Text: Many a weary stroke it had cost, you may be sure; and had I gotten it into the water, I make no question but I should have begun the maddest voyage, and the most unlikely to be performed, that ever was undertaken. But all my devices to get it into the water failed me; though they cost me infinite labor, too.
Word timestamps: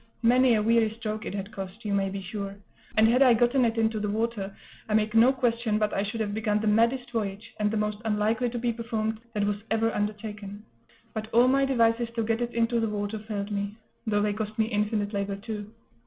Many 0.23 0.55
a 0.55 0.63
weary 0.63 0.89
stroke 0.99 1.27
it 1.27 1.35
had 1.35 1.51
cost, 1.51 1.85
you 1.85 1.93
may 1.93 2.09
be 2.09 2.23
sure; 2.23 2.55
and 2.97 3.07
had 3.07 3.21
I 3.21 3.35
gotten 3.35 3.63
it 3.65 3.77
into 3.77 3.99
the 3.99 4.09
water, 4.09 4.51
I 4.89 4.95
make 4.95 5.13
no 5.13 5.31
question 5.31 5.77
but 5.77 5.93
I 5.93 6.01
should 6.01 6.21
have 6.21 6.33
begun 6.33 6.59
the 6.59 6.65
maddest 6.65 7.11
voyage, 7.11 7.53
and 7.59 7.69
the 7.69 7.77
most 7.77 7.99
unlikely 8.03 8.49
to 8.49 8.57
be 8.57 8.73
performed, 8.73 9.19
that 9.35 9.43
ever 9.69 9.85
was 9.85 9.93
undertaken. 9.95 10.63
But 11.13 11.31
all 11.31 11.47
my 11.47 11.65
devices 11.65 12.09
to 12.15 12.23
get 12.23 12.41
it 12.41 12.55
into 12.55 12.79
the 12.79 12.89
water 12.89 13.19
failed 13.19 13.51
me; 13.51 13.75
though 14.07 14.23
they 14.23 14.33
cost 14.33 14.57
me 14.57 14.65
infinite 14.65 15.13
labor, 15.13 15.35
too. 15.35 15.71